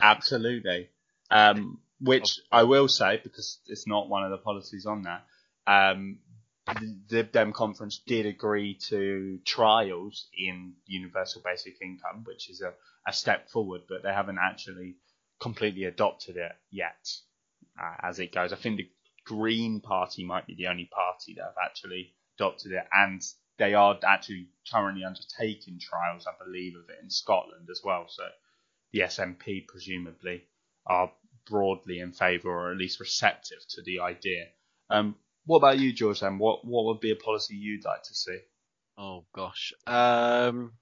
[0.02, 0.90] Absolutely.
[1.30, 5.26] Um, which I will say because it's not one of the policies on that,
[5.66, 6.20] Um,
[6.66, 12.74] the Lib Dem conference did agree to trials in universal basic income, which is a,
[13.08, 14.98] a step forward, but they haven't actually
[15.40, 17.08] completely adopted it yet
[17.82, 18.54] uh, as it goes.
[18.54, 18.90] I think the
[19.26, 23.22] Green Party might be the only party that have actually adopted it, and
[23.58, 28.06] they are actually currently undertaking trials, I believe, of it in Scotland as well.
[28.10, 28.24] So
[28.92, 30.44] the SNP presumably
[30.86, 31.12] are
[31.48, 34.46] broadly in favour or at least receptive to the idea.
[34.90, 35.16] Um,
[35.46, 36.20] what about you, George?
[36.20, 38.40] Then what what would be a policy you'd like to see?
[38.98, 40.74] Oh gosh, um,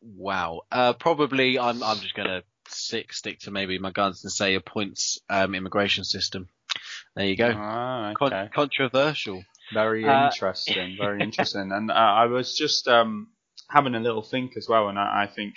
[0.00, 0.62] wow.
[0.70, 4.60] Uh, probably I'm I'm just gonna stick stick to maybe my guns and say a
[4.60, 6.48] points um, immigration system.
[7.14, 7.52] There you go.
[7.54, 8.30] Ah, okay.
[8.30, 9.42] Con- controversial.
[9.72, 10.96] Very uh, interesting.
[10.98, 11.70] very interesting.
[11.72, 13.28] And uh, I was just um,
[13.68, 15.56] having a little think as well, and I, I, think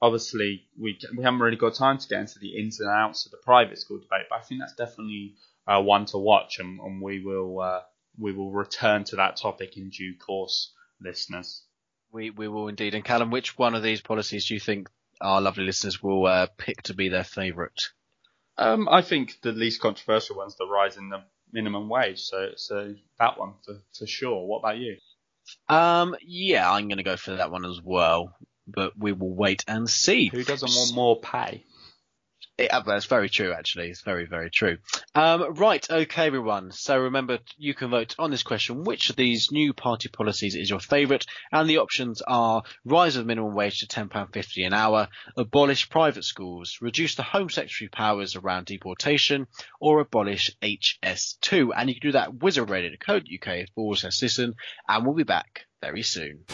[0.00, 3.32] obviously we we haven't really got time to get into the ins and outs of
[3.32, 5.34] the private school debate, but I think that's definitely
[5.66, 7.80] uh, one to watch, and, and we will uh,
[8.18, 11.62] we will return to that topic in due course, listeners.
[12.12, 12.94] We we will indeed.
[12.94, 14.88] And Callum, which one of these policies do you think
[15.22, 17.80] our lovely listeners will uh, pick to be their favourite?
[18.58, 22.20] Um, I think the least controversial one's the rise in the minimum wage.
[22.20, 24.46] So, so that one for, for sure.
[24.46, 24.96] What about you?
[25.68, 28.34] Um, yeah, I'm going to go for that one as well.
[28.66, 30.28] But we will wait and see.
[30.28, 31.64] Who doesn't want more pay?
[32.62, 33.88] Yeah, that's very true, actually.
[33.88, 34.78] It's very, very true.
[35.16, 36.70] Um, right, okay, everyone.
[36.70, 38.84] So remember, you can vote on this question.
[38.84, 41.26] Which of these new party policies is your favourite?
[41.50, 46.78] And the options are rise of minimum wage to £10.50 an hour, abolish private schools,
[46.80, 49.48] reduce the Home Secretary powers around deportation,
[49.80, 51.70] or abolish HS2.
[51.76, 54.54] And you can do that wizardradio.co.uk forward slash listen,
[54.86, 56.44] and we'll be back very soon.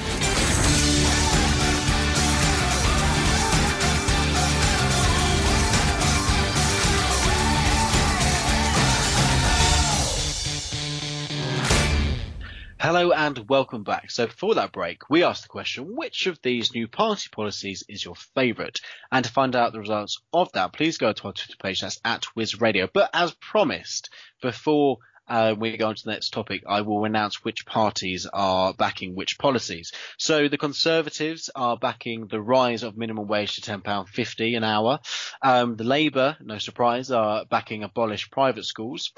[12.89, 14.11] Hello and welcome back.
[14.11, 18.03] So before that break, we asked the question, which of these new party policies is
[18.03, 18.81] your favourite?
[19.13, 22.01] And to find out the results of that, please go to our Twitter page, that's
[22.03, 22.89] at Wiz Radio.
[22.91, 24.09] But as promised,
[24.41, 24.97] before
[25.29, 29.15] uh, we go on to the next topic, I will announce which parties are backing
[29.15, 29.93] which policies.
[30.17, 35.01] So the Conservatives are backing the rise of minimum wage to £10.50 an hour.
[35.43, 39.13] Um, the Labour, no surprise, are backing abolish private schools.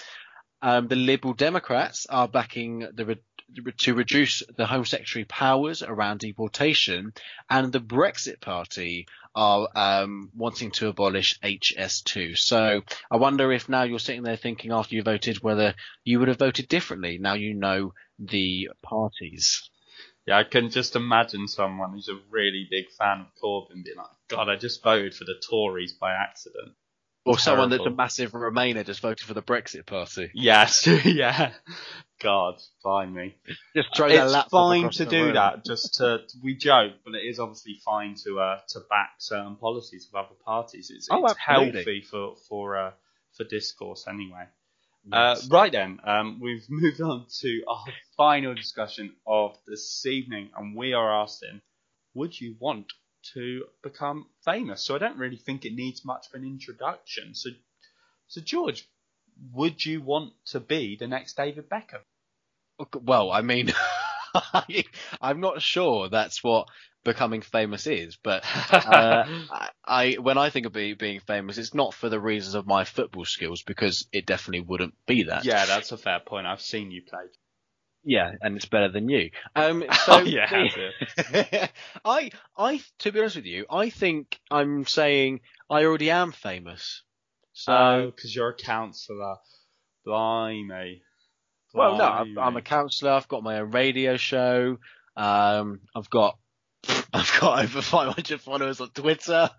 [0.63, 3.07] Um, the Liberal Democrats are backing the
[3.79, 7.13] to reduce the Home Secretary powers around deportation,
[7.49, 12.37] and the Brexit Party are um, wanting to abolish HS2.
[12.37, 15.75] So I wonder if now you're sitting there thinking after you voted whether
[16.05, 17.19] you would have voted differently.
[17.19, 19.71] Now you know the parties.
[20.27, 24.07] Yeah, I can just imagine someone who's a really big fan of Corbyn being like,
[24.29, 26.75] God, I just voted for the Tories by accident.
[27.25, 30.31] Or someone that's a massive Remainer just voted for the Brexit Party.
[30.35, 31.53] Yes, yeah.
[32.21, 33.37] God, find me.
[33.75, 35.35] Just throw their it's laptop fine across to the do room.
[35.35, 35.65] that.
[35.65, 40.09] Just to we joke, but it is obviously fine to uh to back certain policies
[40.13, 40.91] of other parties.
[40.91, 41.73] It's, Oh, it's absolutely.
[41.73, 42.93] healthy for for uh
[43.37, 44.45] for discourse anyway.
[45.13, 47.85] Uh, right then, um, we've moved on to our
[48.17, 51.61] final discussion of this evening, and we are asking,
[52.15, 52.93] would you want
[53.35, 54.83] to become famous?
[54.83, 57.35] So I don't really think it needs much of an introduction.
[57.35, 57.51] So,
[58.29, 58.89] so George,
[59.53, 62.03] would you want to be the next David Beckham?
[62.95, 63.73] Well, I mean,
[65.21, 66.69] I'm not sure that's what
[67.05, 69.25] becoming famous is, but uh,
[69.85, 72.85] I, when I think of be, being famous, it's not for the reasons of my
[72.85, 75.45] football skills because it definitely wouldn't be that.
[75.45, 76.47] yeah, that's a fair point.
[76.47, 77.23] I've seen you play.
[78.03, 79.31] Yeah, and it's better than you.
[79.55, 81.69] Um, so oh yeah?
[82.05, 87.03] I, I, to be honest with you, I think I'm saying I already am famous.
[87.53, 89.37] So, because you're a councillor.
[90.07, 91.03] Blimey.
[91.73, 93.13] Well, no, I'm, I'm a councillor.
[93.13, 94.79] I've got my own radio show.
[95.17, 96.39] Um, I've got,
[97.13, 99.51] I've got over 500 followers on Twitter.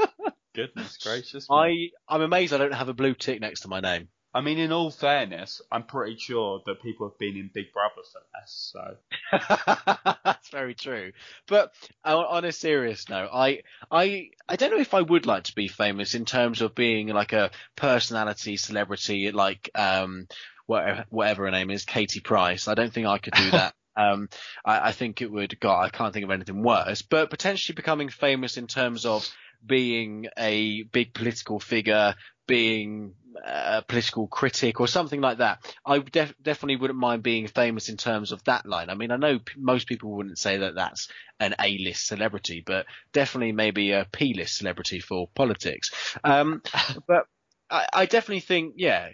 [0.54, 1.50] Goodness gracious.
[1.50, 1.92] me.
[2.08, 4.08] I, I'm amazed I don't have a blue tick next to my name.
[4.32, 8.02] I mean, in all fairness, I'm pretty sure that people have been in Big Brother
[8.12, 8.70] for less.
[8.72, 11.12] So That's very true.
[11.46, 11.72] But
[12.04, 15.54] on, on a serious note, I, I, I don't know if I would like to
[15.54, 20.26] be famous in terms of being like a personality, celebrity, like um,
[20.66, 22.68] whatever, whatever her name is, Katie Price.
[22.68, 23.74] I don't think I could do that.
[23.96, 24.28] Um,
[24.64, 25.58] I, I think it would.
[25.58, 27.02] God, I can't think of anything worse.
[27.02, 29.28] But potentially becoming famous in terms of
[29.64, 32.14] being a big political figure,
[32.46, 33.14] being
[33.44, 35.74] a political critic or something like that.
[35.84, 38.90] I def- definitely wouldn't mind being famous in terms of that line.
[38.90, 41.08] I mean, I know p- most people wouldn't say that that's
[41.40, 45.90] an A-list celebrity, but definitely maybe a P-list celebrity for politics.
[46.24, 46.62] Um,
[47.06, 47.26] but
[47.70, 49.10] I, I definitely think, yeah,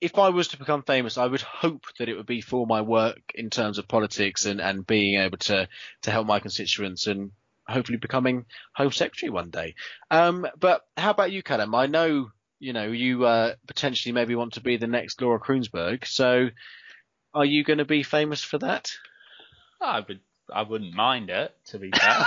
[0.00, 2.80] if I was to become famous, I would hope that it would be for my
[2.80, 5.68] work in terms of politics and, and being able to,
[6.02, 7.32] to help my constituents and
[7.68, 9.74] hopefully becoming Home Secretary one day.
[10.10, 11.74] Um, but how about you, Callum?
[11.74, 16.06] I know, you know, you uh, potentially maybe want to be the next Laura Kuenssberg.
[16.06, 16.48] So
[17.34, 18.90] are you going to be famous for that?
[19.82, 20.20] I would,
[20.52, 22.24] I wouldn't mind it to be fair.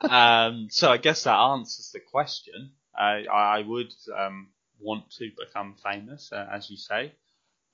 [0.10, 2.72] um, so I guess that answers the question.
[2.98, 4.48] I, I would um,
[4.80, 7.12] want to become famous, uh, as you say.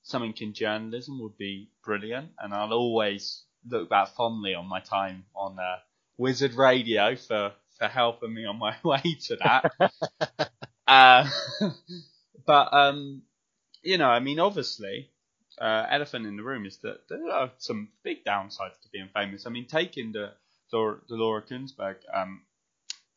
[0.03, 5.25] Something in journalism would be brilliant, and I'll always look back fondly on my time
[5.35, 5.77] on uh,
[6.17, 10.51] Wizard Radio for for helping me on my way to that.
[10.87, 11.29] uh,
[12.47, 13.23] but um,
[13.83, 15.11] you know, I mean, obviously,
[15.61, 19.47] uh, elephant in the room is that there are some big downsides to being famous.
[19.47, 20.33] I mean, taking the
[20.73, 22.43] Laura, the Laura Kuenssberg um,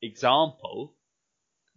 [0.01, 0.93] example,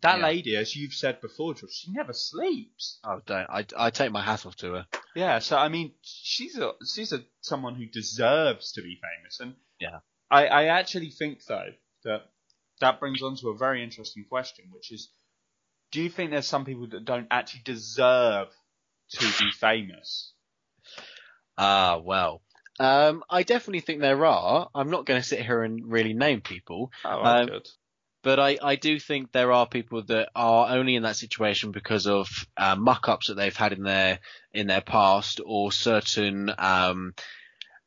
[0.00, 0.22] that Yeah.
[0.24, 2.98] lady, as you've said before, George, she never sleeps.
[3.04, 3.48] Oh, don't.
[3.50, 4.86] I, I take my hat off to her.
[5.14, 9.54] Yeah, so I mean, she's a she's a someone who deserves to be famous, and
[9.80, 9.98] Yeah.
[10.30, 11.70] I I actually think though
[12.04, 12.30] that
[12.80, 15.10] that brings on to a very interesting question, which is,
[15.90, 18.48] do you think there's some people that don't actually deserve
[19.10, 20.32] to be famous?
[21.56, 22.42] Ah, well.
[22.80, 24.68] Um, I definitely think there are.
[24.72, 27.68] I'm not going to sit here and really name people, Oh, Um, good.
[28.22, 32.06] But I, I do think there are people that are only in that situation because
[32.06, 34.18] of uh, muck-ups that they've had in their
[34.52, 37.14] in their past or certain um,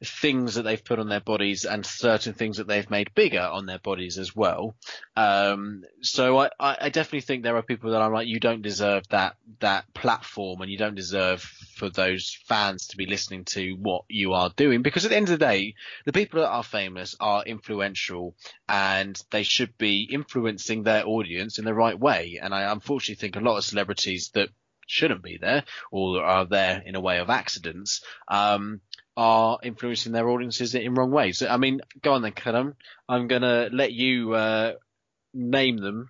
[0.03, 3.65] things that they've put on their bodies and certain things that they've made bigger on
[3.65, 4.75] their bodies as well.
[5.15, 9.07] Um, so I, I definitely think there are people that I'm like, you don't deserve
[9.09, 14.05] that that platform and you don't deserve for those fans to be listening to what
[14.07, 15.75] you are doing because at the end of the day,
[16.05, 18.35] the people that are famous are influential
[18.67, 22.39] and they should be influencing their audience in the right way.
[22.41, 24.49] And I unfortunately think a lot of celebrities that
[24.91, 28.81] shouldn't be there or are there in a way of accidents, um,
[29.21, 31.43] are influencing their audiences in wrong ways.
[31.43, 32.75] I mean, go on then, Callum.
[33.07, 34.73] I'm going to let you, uh,
[35.33, 36.09] name them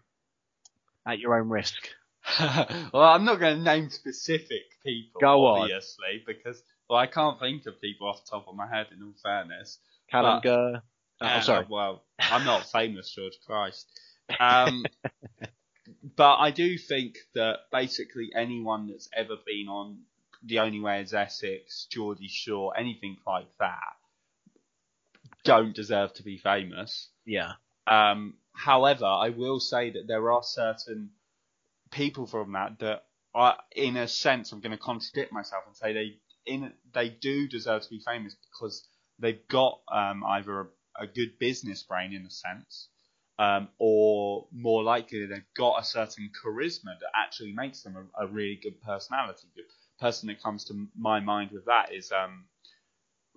[1.06, 1.76] at your own risk.
[2.40, 5.62] well, I'm not going to name specific people, Go on.
[5.64, 8.88] obviously, because well, I can't think of people off the top of my head.
[8.96, 9.78] In all fairness,
[10.10, 10.82] Callum But- Gurr.
[11.24, 11.66] Oh, Uh, sorry.
[11.70, 13.86] Well, I'm not famous, George Christ.
[14.40, 14.86] Um,
[16.16, 20.00] but I do think that basically anyone that's ever been on
[20.44, 23.96] The Only Way is Essex, Geordie Shore, anything like that,
[25.44, 27.10] don't deserve to be famous.
[27.26, 27.54] Yeah.
[27.88, 31.12] Um, however, I will say that there are certain
[31.92, 35.94] people from that that are, in a sense, I'm going to contradict myself and say
[35.94, 38.88] they in they do deserve to be famous because
[39.20, 42.90] they've got um, either a, a good business brain in a sense,
[43.40, 48.28] um, or more likely they've got a certain charisma that actually makes them a, a
[48.28, 49.48] really good personality.
[50.02, 52.46] Person that comes to my mind with that is um,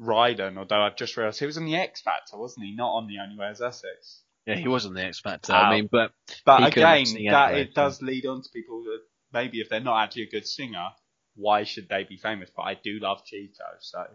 [0.00, 2.74] Rylan, although I've just realised he was on the X Factor, wasn't he?
[2.74, 4.22] Not on the Only Way Is Essex.
[4.46, 5.52] Yeah, he was on the X Factor.
[5.52, 5.56] Ow.
[5.56, 6.12] I mean, but
[6.44, 9.00] But again, that anyway, it does lead on to people that
[9.32, 10.88] maybe if they're not actually a good singer,
[11.36, 12.50] why should they be famous?
[12.54, 14.06] But I do love Cheeto, so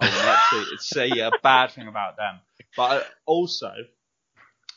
[0.00, 2.40] I will not say a bad thing about them.
[2.76, 3.72] But also,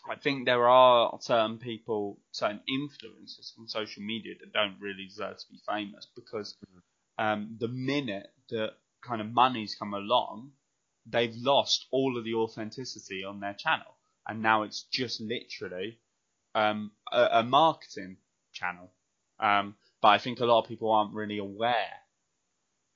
[0.10, 5.38] I think there are certain people, certain influencers on social media that don't really deserve
[5.38, 6.56] to be famous because
[7.18, 10.52] um, the minute that kind of money's come along,
[11.06, 13.96] they've lost all of the authenticity on their channel,
[14.28, 16.00] and now it's just literally
[16.54, 18.18] um, a, a marketing
[18.54, 18.92] channel.
[19.40, 21.94] Um, but I think a lot of people aren't really aware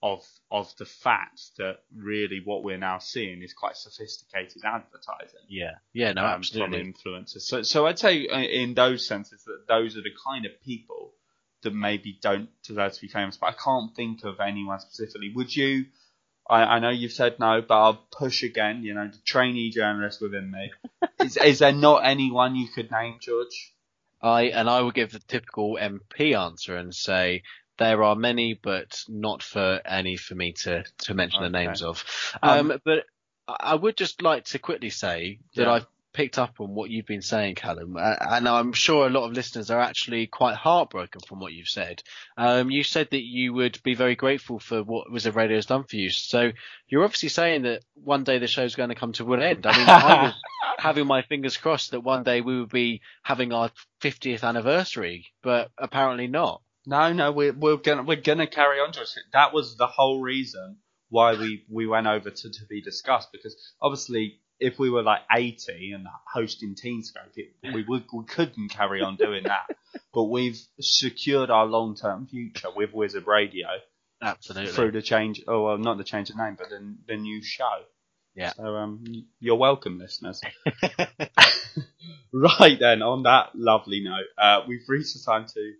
[0.01, 5.74] of of the fact that really what we're now seeing is quite sophisticated advertising yeah,
[5.91, 6.80] yeah, no, um, absolutely.
[6.80, 7.41] from influencers.
[7.41, 11.13] So, so I'd say uh, in those senses that those are the kind of people
[11.64, 13.38] that maybe don't deserve to be famous.
[13.38, 15.32] But I can't think of anyone specifically.
[15.36, 15.86] Would you?
[16.49, 18.84] I, I know you've said no, but I'll push again.
[18.84, 20.72] You know, the trainee journalist within me.
[21.20, 23.74] is, is there not anyone you could name, George?
[24.22, 27.43] I and I would give the typical MP answer and say
[27.78, 32.03] there are many, but not for any for me to to mention the names of.
[32.41, 33.05] Um, Um, but
[33.47, 35.72] I I would just like to quickly say that Yeah.
[35.72, 39.26] I've picked up on what you've been saying, Callum, uh, and I'm sure a lot
[39.26, 42.01] of listeners are actually quite heartbroken from what you've said.
[42.38, 45.84] Um, you said that you would be very grateful for what Wizard Radio has done
[45.84, 46.10] for you.
[46.10, 46.51] So
[46.88, 49.66] you're obviously saying that one day the show's going to come to an end.
[49.66, 50.34] I mean, I was
[50.80, 53.70] having my fingers crossed that one day we would be having our
[54.01, 56.62] 50th anniversary, but apparently not.
[56.86, 58.91] No, no, we're we're gonna we're gonna carry on.
[59.34, 60.78] That was the whole reason
[61.10, 65.22] why we we went over to to be discussed because obviously if we were like
[65.32, 69.76] 80 and hosting Teenscope, it, we would we couldn't carry on doing that.
[70.14, 73.68] but we've secured our long term future with Wizard Radio
[74.22, 74.72] Absolutely.
[74.72, 75.41] through the change.
[75.47, 77.84] Oh well, not the change of name, but the the new show.
[78.36, 78.53] Yeah.
[78.53, 79.03] So um,
[79.39, 80.41] you're welcome, listeners.
[82.34, 85.74] right then, on that lovely note, uh, we've reached the time to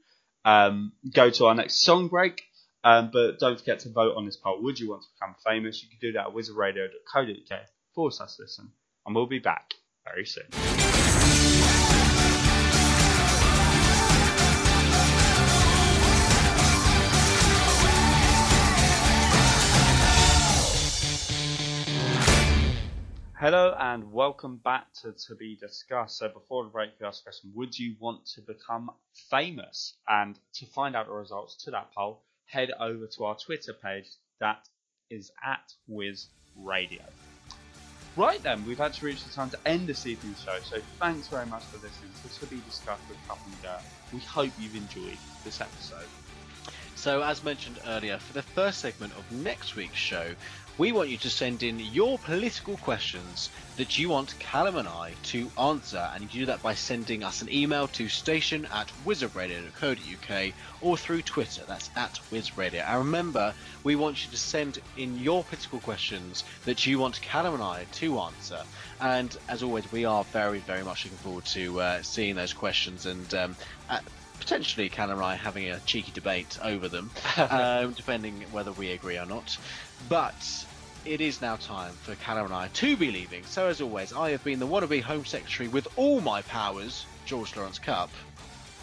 [0.46, 2.44] um, go to our next song break.
[2.82, 4.64] Um, but don't forget to vote on this poll.
[4.64, 5.84] Would you want to become famous?
[5.84, 7.60] You can do that at wizardradio.co.uk
[8.00, 8.72] forward slash listen.
[9.06, 9.74] And we'll be back
[10.06, 10.46] very soon.
[23.34, 26.20] Hello and welcome back to To Be Discussed.
[26.20, 28.92] So before the break, we asked the question, would you want to become
[29.30, 29.96] famous?
[30.08, 34.06] And to find out the results to that poll, head over to our Twitter page
[34.40, 34.70] that
[35.10, 37.04] is at Wiz Radio.
[38.16, 41.46] Right then, we've actually reached the time to end this evening's show, so thanks very
[41.46, 43.82] much for listening to To Be Discussed with Cup and Dirt.
[44.12, 46.10] We hope you've enjoyed this episode.
[47.00, 50.36] So, as mentioned earlier, for the first segment of next week's show,
[50.78, 55.14] we want you to send in your political questions that you want Callum and I
[55.32, 58.92] to answer, and you can do that by sending us an email to station at
[59.06, 62.86] wizardradio.co.uk or through Twitter, that's at wizradio.
[62.86, 63.54] And remember,
[63.86, 67.86] we want you to send in your political questions that you want Callum and I
[67.94, 68.62] to answer.
[69.00, 73.06] And as always, we are very, very much looking forward to uh, seeing those questions
[73.06, 73.56] and um,
[74.50, 79.16] potentially Callum and I having a cheeky debate over them, um, depending whether we agree
[79.16, 79.56] or not.
[80.10, 80.66] But
[81.06, 83.44] it is now time for Callum and I to be leaving.
[83.44, 87.56] So as always, I have been the wannabe Home Secretary with all my powers, George
[87.56, 88.10] Lawrence Cup.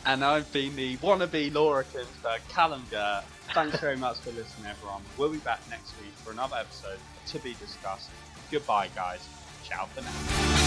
[0.05, 3.25] And I've been the wannabe Laura Kuenssberg, Callum Gert.
[3.53, 5.03] Thanks very much for listening, everyone.
[5.19, 8.11] We'll be back next week for another episode to be discussed.
[8.53, 9.29] Goodbye, guys.
[9.65, 10.66] Ciao for now.